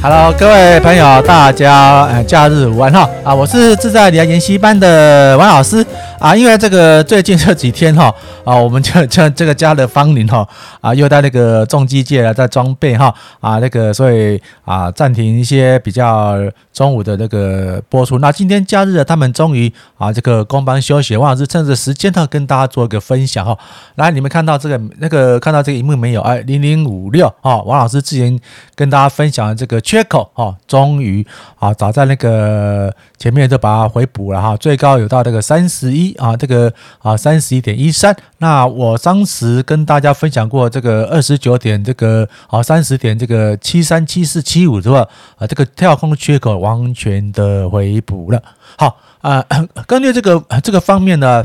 [0.00, 3.34] Hello，各位朋友，大家呃，假日午安哈啊！
[3.34, 5.84] 我是自在理财研习班的王老师
[6.20, 6.36] 啊。
[6.36, 8.14] 因为这个最近这几天哈
[8.44, 10.46] 啊，我们就就 这个家的芳邻哈
[10.80, 16.36] 啊，又在那个重机界了，在装备哈啊那个，所以啊暂停一些比较
[16.72, 18.18] 中午的那个播出。
[18.18, 23.58] 那今天假日他们终于啊这个工班休息，王老师趁着时间呢跟大家做一个分享哈。
[23.96, 26.20] 来，你们看到这个那个看到这个荧幕没有？
[26.20, 28.38] 哎，零零五六啊，王老师之前
[28.74, 29.78] 跟大家分享的这个。
[29.88, 31.26] 缺口啊，终于
[31.58, 38.16] 啊，早在那个前面就把它回补了哈，最高有到这个三十一啊，这个啊三十一点一三。
[38.38, 45.06] 那我当时跟大家分享过这个二十九点这个啊三十点这个七三七四七五是吧？
[45.36, 48.42] 啊，这个跳空缺口完全的回补了。
[48.76, 49.44] 好啊，
[49.86, 51.44] 根据这个这个方面呢，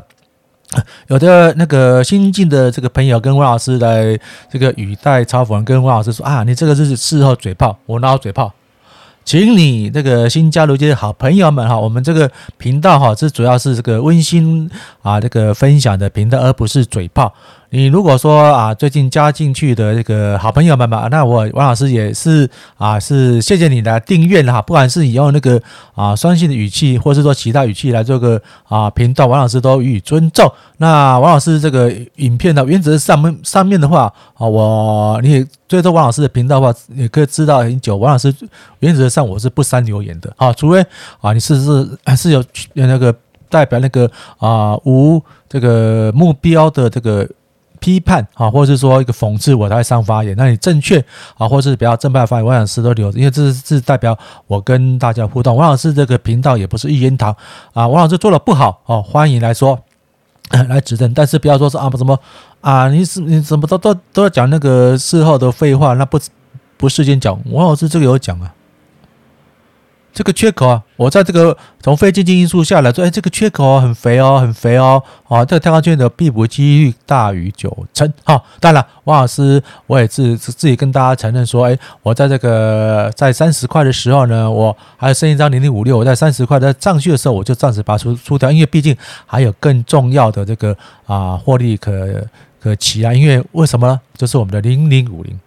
[1.07, 4.17] 有的那个新进的这个朋友跟温老师来
[4.51, 8.53] 这个语带嘲讽，跟温老师说啊，你这个是事后嘴炮，我哪有嘴炮？
[9.25, 14.69] 请你这个新加入这些好朋友们哈，我们这个频道哈，这主要是这个温馨
[15.01, 17.33] 啊这个分享的频道，而不是嘴炮。
[17.75, 24.61] 你如果说啊，最近加进去的这个好朋友们嘛，那我王老师也是啊，是谢谢你的订阅哈。
[24.61, 25.59] 不管是你用那个
[25.95, 30.47] 啊酸性的语气，或是说其他语气来做个啊频道，王老师都予以尊重。
[30.77, 34.03] 那王老师这个影片的原则上面上面的话
[34.35, 37.97] 啊，我你也追踪王老师的频道的话，你可以知道很久。
[37.97, 38.31] 王老师
[38.81, 40.85] 原则上我是不删留言的啊，除非
[41.21, 43.11] 啊你是是还是有那个
[43.49, 44.07] 代表那个
[44.37, 47.27] 啊无这个目标的这个。
[47.83, 50.33] 批判啊，或者是说一个讽刺，我才会上发言。
[50.37, 51.03] 那你正确
[51.37, 54.17] 啊，或是比较正派发言，王老师都留，因为这是是代表
[54.47, 55.53] 我跟大家互动。
[55.53, 57.35] 王老师这个频道也不是一言堂
[57.73, 59.77] 啊，王老师做的不好哦，欢迎来说
[60.69, 62.17] 来指正，但是不要说是啊不什么
[62.61, 66.17] 啊，你是你怎么都都都要讲那个事后的废话，那不
[66.77, 67.37] 不事先讲。
[67.51, 68.53] 王老师这个有讲啊。
[70.13, 78.13] 这个缺口啊，我在这个从非经济因素下来说，哎，这个缺口很肥哦，很肥哦，啊，这个跳空缺口的必补几率大于九成。
[78.23, 88.95] 好，当然，王老师我也自自己跟大家承认说，哎，我在这个在三十块的时候呢，我还剩一张零零五六，我在三十块在上去的时候，我就暂时把它出出掉，因为毕竟
[89.25, 91.91] 还有更重要的这个啊获利可
[92.61, 93.99] 可期啊，因为为什么呢？
[94.15, 95.37] 就是我们的零零五零。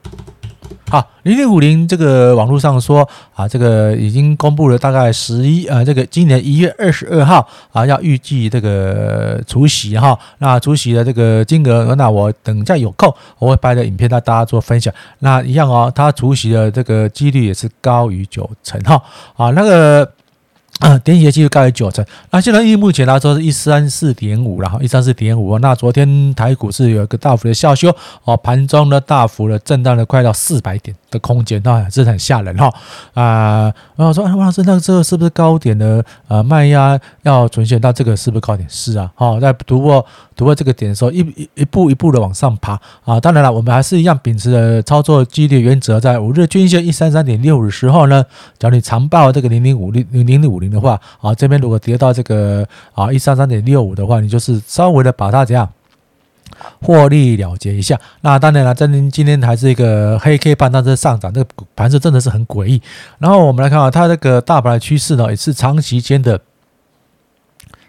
[0.88, 14.94] 好，零零五零这个网络上说啊，这个已经公布了，大概十一呃，这个今年一月二十二号啊，要预计这个除息哈，那除息的这个金额，那我等一下有空我会拍的影片带大家做分享。
[15.18, 19.02] 那一样哦，它除息的这个几率也是高于九成哈
[19.36, 20.08] 啊，那个。
[20.80, 22.04] 啊，点血继续高于九成。
[22.30, 25.58] 那现在以目前来说是一三四点五，然后一三四点五。
[25.58, 27.90] 那昨天台股是有一个大幅的下修
[28.24, 32.70] 哦，盘中呢大幅的震荡了快到四百点的空间，那这是很吓人哈
[33.14, 33.72] 啊。
[33.96, 37.80] 然后说，王老师，那这个是不是高点的呃卖压要存现？
[37.80, 38.68] 那这个是不是高点？
[38.68, 40.04] 是啊，好，在突破
[40.36, 43.18] 突破这个点的时候，一一一步一步的往上爬啊。
[43.18, 48.22] 当然了，我们还是一样秉持的操作纪律原则，在五日均线一三三点六五的时候呢，
[48.58, 50.65] 只要你长报这个零零五零零零五零。
[50.70, 55.68] 的话啊，这边如果跌到这个啊一三三点六五的话，你就是稍微的把它怎样
[56.80, 58.00] 获利了结一下。
[58.20, 62.80] 那当然了，今今天还是一个黑 K 盘，但是上涨，这个盘势真的是很诡异。
[63.18, 66.40] 然后我们来看啊，它这个大盘的趋势呢，也是长期间的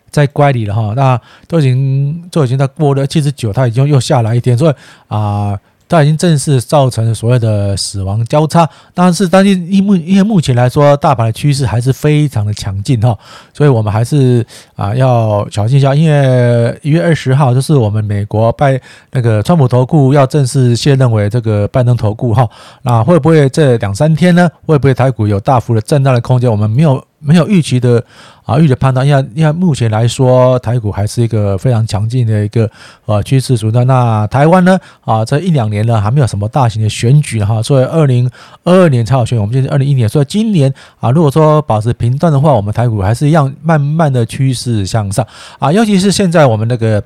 [0.09, 0.93] 在乖离了哈。
[0.95, 4.73] 那都已经都已经在过了七十九，它已经又下来一点，所以
[5.07, 5.59] 啊。
[5.89, 13.17] 它已经正式造成了所谓的死亡交叉，但是但是因目因为目前来说，大盘的趋势还是非常的强劲哈，
[13.53, 14.45] 所以我们还是
[14.75, 18.79] 啊要小心一下，因为一月二十号就是我们美国拜
[19.11, 22.47] 那个川普投顾要正式卸任为这个拜登投顾哈，
[22.81, 24.49] 那会不会这两三天呢？
[24.65, 26.51] 会不会台股有大幅的震荡的空间？
[26.51, 27.03] 我们没有。
[27.19, 28.03] 没有预期的
[28.45, 32.69] 啊，预期的判断，因为因为目前来说，台股还是一个非常强劲的一个
[33.05, 33.83] 呃趋势主的。
[33.85, 38.29] 那台湾呢啊，这一两年呢还没有什么大型的选举哈，所以二零
[38.63, 39.39] 二二年才有选。
[39.39, 45.25] 我们现在二零一年，所以今年啊，如果说保持平淡的话，我们台股还是一样慢慢的趋势向上
[45.59, 47.03] 啊，尤其是现在我们那个。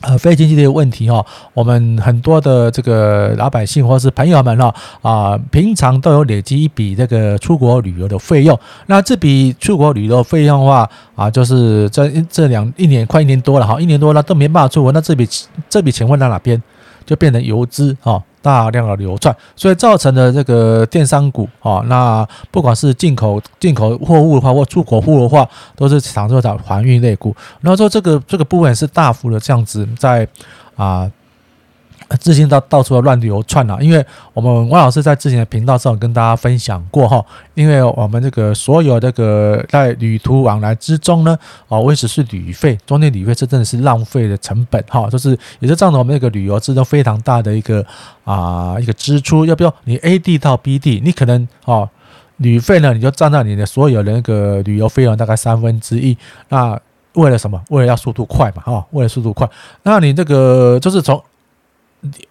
[0.00, 1.24] 呃，非经济的问题哈，
[1.54, 8.58] 我们很多的这个老百姓或是朋友们哈啊，平常都有累积一笔这个出国旅游的费用。
[8.86, 15.28] 那这笔出国旅游费用的话啊，就是这这两一年快一年多了哈，一年多了都没办法出国，那这笔
[15.68, 16.60] 这笔钱会到哪边？
[17.06, 18.20] 就变成游资哈。
[18.42, 27.34] 大量的流转，所以造成的这个电商股啊，那不管是进口进口货物的话，或出口货的话，都是常受到航运类股。
[27.60, 30.26] 然后说这个这个部分是大幅的这样子在
[30.76, 31.10] 啊
[32.16, 37.24] 资金到到处乱流窜了，因为我们王老师在之前的频道上跟大家分享过哈，
[37.54, 41.38] 因为我们这个所有这个在旅途往来之中呢，
[41.68, 47.84] 啊，为只是旅费，中间旅费这真的是浪费的成本哈，就是也就占了我们那个旅游之中非常大的一个
[48.24, 51.88] 啊一个支出，要不要你 A 地到 B 地，你可能哦
[52.38, 56.16] 旅费呢，你就占到你的所有的那个旅游费用大概三分之一，
[56.48, 56.78] 那
[57.14, 57.62] 为了什么？
[57.70, 59.48] 为了要速度快嘛，哈，为了速度快，
[59.82, 61.22] 那你这个就是从。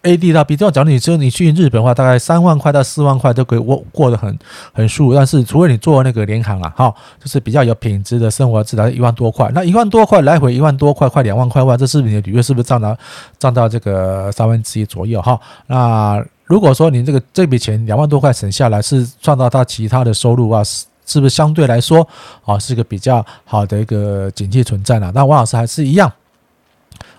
[0.02, 4.38] A D 到 B，这样讲，你只有你去日本的话，大概三万块到四万块都可以过过得很
[4.74, 5.14] 很舒服。
[5.14, 9.50] 但是，除非你做那个联航啊，哈，就是比较有品质的生活，至少一万多块。
[9.54, 12.94] 那一万多块来回一万多块，快两万块的话，这是你的旅费是不是占到
[13.38, 15.22] 占到这个三分之一左右？
[15.22, 22.06] 哈，那如果说你这个这笔钱两万多块省下来，是赚到他其他的收入啊，是是不是相对来说
[22.44, 25.10] 啊，是一个比较好的一个景气存在呢？
[25.14, 26.12] 那王老师还是一样。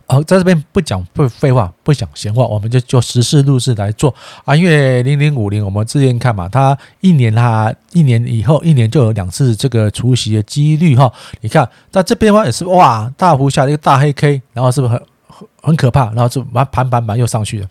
[0.05, 4.13] 好，在这边不讲不废话，不讲闲话，我们就就实事论事来做
[4.44, 4.55] 啊。
[4.55, 11.11] 因为零零五零，我们之前看嘛，它一年它一年以后一年就有两次这个除息的几率哈。
[11.41, 16.07] 你看在这边的话也是哇，大幅下的一个大黑 K，然后是不是很很很可怕？
[16.07, 17.67] 然后就完盘盘盘又上去了。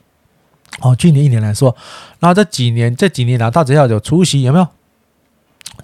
[0.80, 1.76] 哦，去年一年来说，
[2.18, 4.66] 然后这几年这几年呢，它只要有除息，有没有？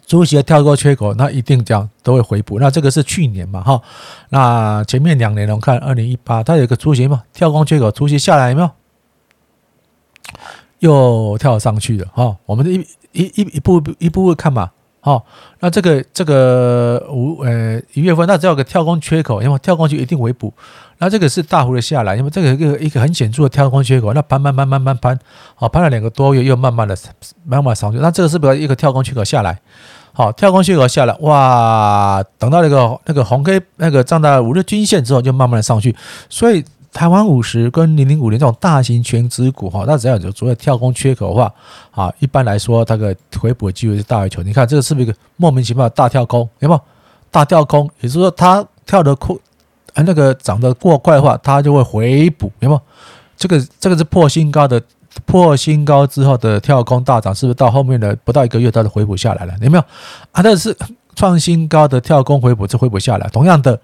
[0.07, 2.59] 除息跳过缺口，那一定这样都会回补。
[2.59, 3.81] 那这个是去年嘛，哈。
[4.31, 8.71] 那前面两年我们看二零一八，它有个除息嘛，跳空缺口，除息下来有没有？
[10.81, 12.37] 又跳上去了，哈。
[12.47, 14.71] 我们一一一一步一步步看嘛，
[15.01, 15.23] 哈。
[15.61, 20.53] 那这个这个五呃一月份，那只要有个跳空缺口，因为跳空就一定回补。
[21.01, 25.19] 那这个是大幅的下来，因为这个一个一个很显著的跳空缺口，那盘盘盘盘盘盘，
[25.55, 26.97] 好，盘了两个多月，又慢慢的
[27.45, 27.99] 慢慢上去。
[27.99, 29.57] 那这个是不是一个跳空缺口下来？
[30.13, 35.95] 好，跳空缺口下来，哇，等到那个那个红 K 那个站到五日均线之后，就慢慢的上去。
[36.29, 41.53] 所以台湾五十跟零零五零这种大型全值股，哈，那只要有所谓跳空缺口的话，
[41.91, 44.43] 啊，一般来说，它的回补的机会是大于求。
[44.43, 46.49] 你看这个是不是一个莫名其妙的大跳空？
[46.61, 46.81] 有没有？
[47.31, 49.39] 大跳空，也就是说它跳的空。
[49.95, 52.81] 啊，那个涨得过快的话，它就会回补，有没有？
[53.37, 54.81] 这个这个是破新高的，
[55.27, 59.55] 破新高之后的跳空大涨，是不是到后面的不到一个月，它就回补下来了？
[59.61, 59.85] 有没有？
[60.33, 60.77] 啊，但是
[61.15, 63.29] 创新高的跳空回补，这回补下来。
[63.29, 63.79] 同样的，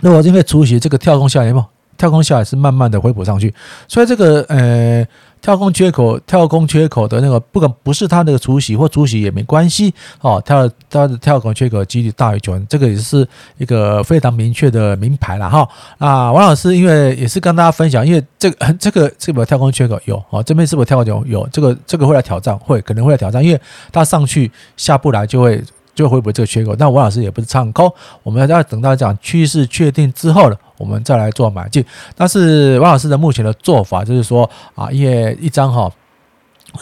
[0.00, 1.66] 如果因为除息这个跳空下来，有没有？
[1.96, 3.52] 跳空下来是慢慢的回补上去，
[3.88, 5.06] 所以这个呃
[5.40, 13.26] 跳空缺口，跳空缺口的那个不管不是它的除息或除息也没关系哦，跳它的跳空缺口几率大于九，这个也是
[13.58, 15.68] 一个非常明确的名牌了哈。
[15.98, 21.48] 啊，王老师因为也是跟大家分享，因为这个 这个这个跳空缺口有哦，这边是不是跳空有有？
[21.52, 23.60] 这个这个会来挑战，会可能会来挑战，因为
[23.92, 25.62] 它上去下不来就会。
[25.94, 26.74] 就会不会这个缺口？
[26.74, 27.92] 但王老师也不是唱空，
[28.22, 31.84] 我们要等到讲趋势确定之后了，我们再来做买进。
[32.16, 35.90] 但是王老师的目前的做法就是说啊，因为一张哈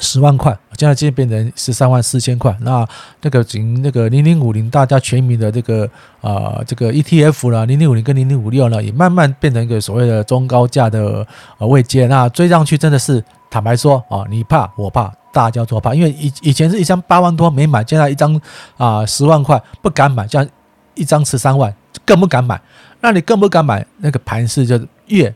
[0.00, 2.56] 十万块，现在今天变成十三万四千块。
[2.62, 2.88] 那
[3.20, 5.86] 那个仅那个零零五零，大家全民的这个
[6.22, 11.26] 啊这个 ETF 了，零零五零跟零零五六呢，也慢慢变成一个所谓的中高价的
[11.58, 12.06] 呃位阶。
[12.06, 15.12] 那追上去真的是坦白说啊，你怕我怕。
[15.34, 18.38] 大家都怕，因为以以前是一张八万多没买，现在一张
[18.76, 20.46] 啊十万块不敢买，这样
[20.94, 22.60] 一张十三万更不敢买，
[23.00, 25.34] 那你更不敢买，那个盘势就越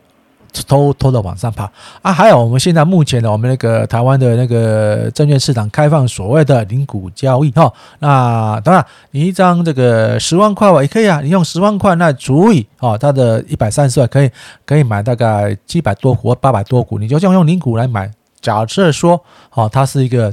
[0.65, 1.71] 偷偷的往上爬
[2.03, 2.13] 啊！
[2.13, 14.31] 还有我们现在目前的我们那个台湾的那个证券市场开放所谓的零股交易哈，那当然你一张这个十万块吧也可以啊，你用十万块那足以哦它的一百三十万可以
[14.65, 18.11] 可以买大概七百多股八百多股，你就这样用零股来买。
[18.43, 19.21] 假设说，
[19.55, 20.33] 哦，它是一个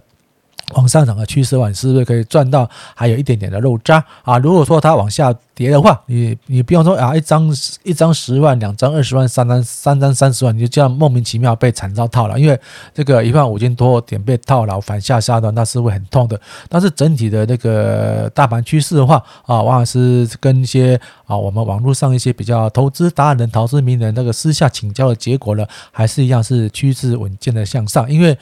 [0.75, 4.37] 往上涨的趋势，你是不是可以赚到还有一点点的肉渣啊？
[4.37, 7.53] 如果说它往下跌的话，你你不用说啊，一张
[7.83, 12.59] 一张十万，两张二十万，三张三张三十万，你就这样莫名其妙被惨遭套牢，因为
[12.93, 16.39] 这个一万五千多点被套牢，反下杀的那是会很痛的。
[16.69, 28.35] 但是整体的那个大盘趋势的话啊，往往是跟一些啊我们网络上一些比较投资达人、投资名人那个私下请教的结果呢，还是一样是趋势稳健的向上，因为。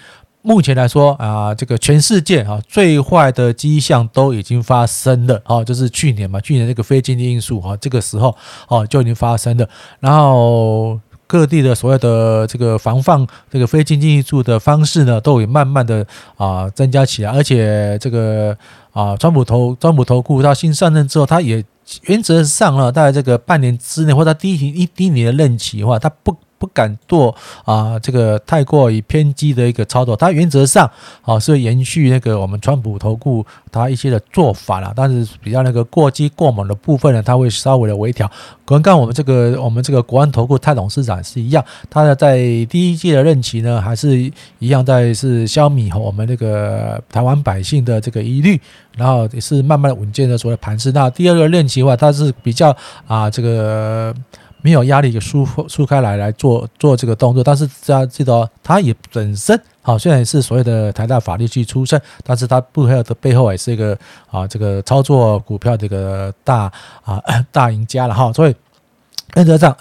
[0.44, 8.36] 目前来说啊，这个全世界啊最坏的迹象都已经发生了啊，就是去年嘛，去年这个非经济因素啊，这个时候
[8.68, 9.70] 哦就已经发生了。
[10.00, 16.06] 然后各地的所有的这个防范这个非经济因素的方式呢，都已慢慢的
[16.38, 17.32] 啊增加起来。
[17.32, 18.58] 而且这个
[18.94, 21.64] 啊，川普投川普投顾他新上任之后，他也
[22.06, 26.36] 原则上呢，在这个半年之内或者第一一第一年的任期的话，他不。
[26.62, 30.16] 不敢做啊，这个太过于偏激的一个操作。
[30.16, 30.88] 它原则上
[31.24, 38.30] 啊是延续那个我们川普投顾它一些的做法了，但是比较那个过激过猛的部分呢，它会稍微的微调。
[38.64, 42.38] 刚刚我们这个我们这个国安投顾蔡董事长是一样，他的在
[42.70, 48.62] 第一届的任期呢，还是一样在是消弭和我们那个台湾百姓的这个疑虑，
[48.96, 50.92] 然后也是慢慢稳健的所谓盘势。
[50.92, 52.76] 那第二个任期的话，它是比较
[53.08, 54.14] 啊这个。
[54.62, 63.98] 没有压力就疏疏开来来做做这个动作，但是大家记得哦，他也本身好，虽然是所谓的台大法律系出身，但是他背后的背后也是一个
[64.30, 66.72] 啊这个操作股票这个大
[67.04, 68.56] 啊 大赢家了哈，所以
[69.36, 69.76] 原则上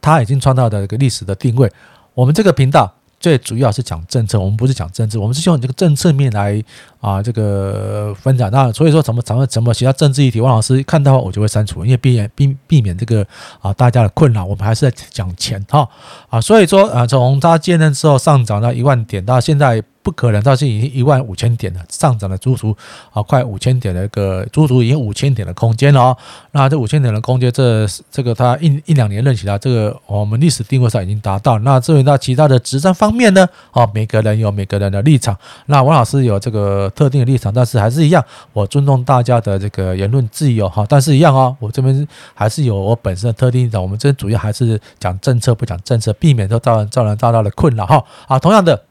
[0.00, 1.70] 他已经创造的一个历史的定位，
[2.14, 2.92] 我们这个频道。
[3.20, 6.62] 最主要是讲政策，我们不是讲政治，我们是用这个政策面来
[7.00, 8.50] 啊这个分享。
[8.50, 13.26] 那所以说怎么怎么怎么其他政治议题，王老师看到我就会删除，因为避免避避免这个
[13.60, 14.44] 啊大家的困扰。
[14.44, 15.88] 我们还是在讲钱哈
[16.28, 19.82] 啊，所以说啊从他接任之后上涨到一万点到现在。
[20.00, 22.74] 不可能，到现在已经一万五千点了，上涨了足足
[23.12, 26.16] 啊快五千点的一个足足已经五千点的空间了哦。
[26.52, 31.58] 那这五千点的空间，这这个它一一两年任期了，这个我们历史定位上已经达到。
[31.58, 33.46] 那至于到其他的实战方面呢？
[33.72, 35.36] 哦，每个人有每个人的立场。
[35.66, 40.84] 那王老师有这个特定的立场，但是还是一样，我尊重大家的这个言论自由哈。
[40.88, 43.80] 但是一样哦，我这边还是有我本身的特定立场。
[43.80, 48.04] 我们这边主要还是讲政策，不讲政策，避免都造成造成大家的困扰哈。
[48.26, 48.82] 啊，同样的。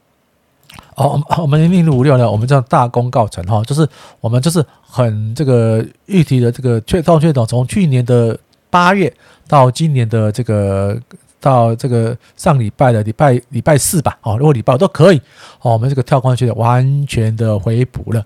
[0.96, 3.88] 哦，我们零零五六呢，我们叫大功告成哈，就是
[4.20, 8.36] 我们就是很这个预提的这个确套确懂，从去年的
[8.68, 9.12] 八月
[9.46, 11.00] 到今年的这个
[11.40, 15.18] 到这个上礼拜的礼拜礼拜四吧，哦，如果礼拜五都可以，
[15.60, 18.24] 哦，我们这个跳空确的完全的回补了。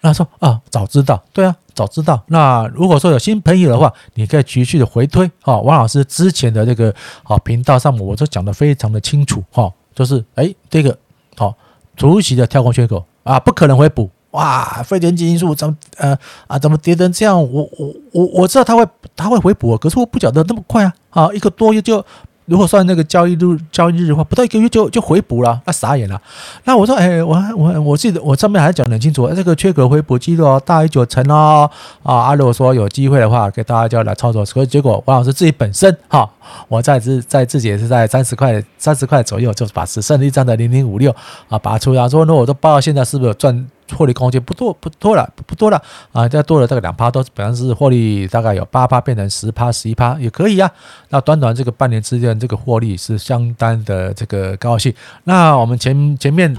[0.00, 2.22] 那说啊，早知道，对啊，早知道。
[2.26, 10.96] 那如果说有新朋友的话，你可以继续的回推啊，王老师之前的这个啊频道上面，我都讲得非常的清楚哈，就是哎这个
[11.36, 11.54] 好。
[11.96, 14.82] 除息的跳空缺口啊，不可能回补哇！
[14.82, 16.18] 非点击因素怎么呃
[16.48, 17.40] 啊怎么跌成这样？
[17.40, 20.92] 我我我我知道它会它会回补，可是我不晓得那么快啊！
[21.10, 22.04] 啊，一个多月就。
[22.46, 26.20] 如果算那个交易日交易日的话，不到一个月就就回补了，那傻眼了。
[26.64, 31.70] 那我说，哎，我我我记得我上面还讲得很清楚，这个缺口回补记录、哦大于九成哦。
[32.02, 34.44] 啊，啊，如果说有机会的话，给大家就要来操作。
[34.44, 36.28] 所以结果王老师自己本身哈，
[36.68, 41.14] 我在自在自己也是在三十块三十块左右，就是把只剩一张的零零五六
[41.48, 43.66] 啊拔出来，说那我都报到现在是不是有赚？
[43.92, 46.26] 获利空间不多，不多了，不多了啊！
[46.26, 50.70] 再多了这个两趴，都本来是获利大概有八趴，变成十趴、十一趴也可以啊。
[51.10, 54.92] 那短短这个半年之间，这个获利是相当的这个高兴。
[55.24, 56.56] 那我们前前面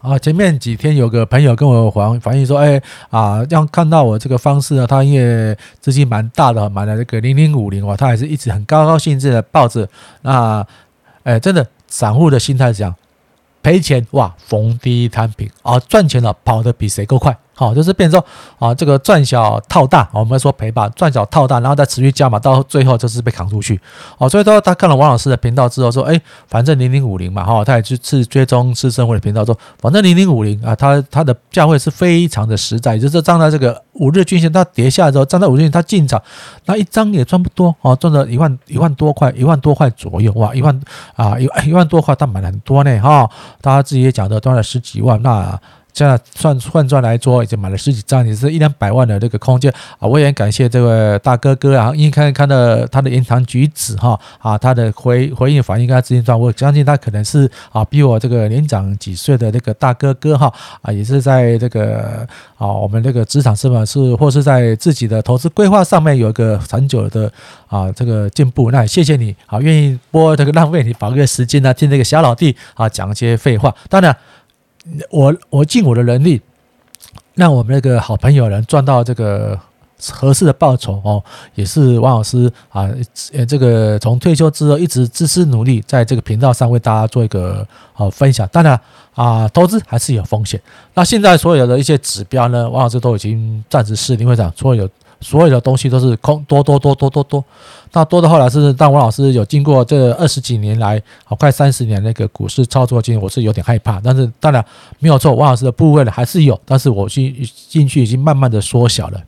[0.00, 9.88] 啊，前面几天有个朋友跟我反反映说，哎啊，要看到我这个方式呢，他因为资金蛮大的，买了这个零零五零哇，他还是一直很高高兴兴的抱着。
[10.22, 10.66] 那
[11.22, 12.94] 哎，真的散户的心态是这样。
[13.64, 17.34] 赔钱哇，逢低摊平啊，赚钱了跑得比谁够快。
[17.54, 18.26] 好，就是变成说
[18.58, 23.80] 啊，这个赚小套大，我们说赔吧，赚小套大，然后再持续加码，到最后就是被扛出去。
[24.18, 36.20] 哦，所以说他看了王老师的频道之后说，哎，反正零零五零嘛，哈，他也就是追踪施升辉的频道说，反正零零五零啊，它它的价位是非常的实在，就是站在这个五日均线，它跌下来之后，站在五日均线，它进场，
[36.64, 40.80] 那一张也赚不多哦，赚了一万一万多块，一万多块左右，哇，一万
[41.14, 43.30] 啊一一万多块，他买了很多呢，哈，
[43.62, 45.56] 他自己也讲的赚了十几万，那。
[45.94, 50.08] 这样算换算来说，已经买了十几张，也是一两百万的这个空间啊！
[50.08, 62.26] 我也很感谢这位大哥哥啊，因为看看到他的言谈举止哈啊，他的回回应反应跟他资金状，我相信他可能是啊比我这个年长几岁的那个大哥哥哈啊，也是在这个
[62.58, 67.32] 啊我们这个职场是吧是或是在自己的投资规划上面有一个长久的
[67.68, 74.16] 啊这个进步，那也谢谢你啊，愿意拨这个浪费你宝贵时间呢听这个小老弟啊讲一些废话，当然。
[75.10, 76.40] 我我尽我的能力，
[77.34, 79.58] 让我们那个好朋友能赚到这个
[80.12, 81.22] 合适的报酬哦，
[81.54, 82.88] 也是王老师啊，
[83.32, 88.46] 呃，这个从退休之后一直孜孜努力，在这个频道上为大家做一个好分享。
[88.52, 88.78] 当然
[89.14, 90.60] 啊，投资还是有风险。
[90.92, 94.88] 那现在所有的一些指标呢，王老师都已经暂时失灵，会讲所有。
[95.24, 97.42] 所有的东西都是空多多多多多多，
[97.92, 103.98] 那多的后来是但王老师有经过这二十几年来，好快三十年那个股市操作经验，我是有点害怕。
[104.04, 104.62] 但是当然
[104.98, 107.34] 没有错，王老师的部位呢还是有，但是我进
[107.70, 109.20] 进去已经慢慢的缩小了。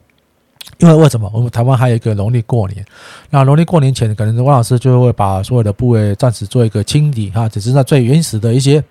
[0.78, 1.30] 因为为什么？
[1.32, 2.84] 我们台湾还有一个农历过年，
[3.30, 8.84] 那农历过年前，可能王老师就会把所有的部位暂时做一个清理哈，只是在最原始的一些。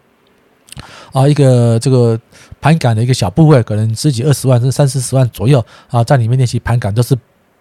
[1.15, 2.19] 啊，一个这个
[2.59, 7.17] 盘感的一个小部位，可能十几二十万甚至三四十万左右啊，在里面练习盘感都是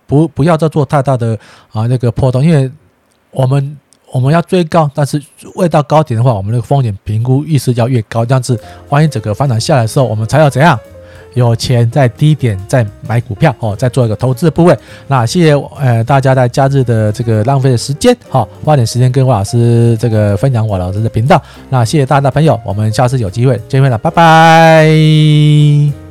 [0.09, 1.39] 不不要再做太大的
[1.71, 2.69] 啊那个破洞，因为
[3.31, 3.79] 我们
[4.11, 5.23] 我们要追高，但是
[5.55, 8.59] 未到高点的话，我们的风险评估意识要越高，这样子，
[8.89, 10.77] 万一整个反转下来的时候，我们才要怎样？
[11.35, 14.77] 有钱在低点再买股票哦，再做一个投资的部位。
[15.07, 21.43] 那谢谢呃大家在假日的这个浪费的时间，好，花点时间跟魏老师这个分享我老师的频道。
[21.69, 26.04] 那谢谢大家的朋友，我们下次有机会见面了，拜拜。